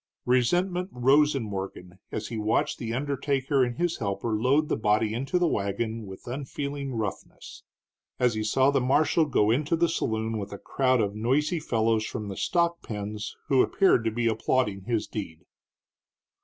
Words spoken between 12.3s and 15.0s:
stock pens who appeared to be applauding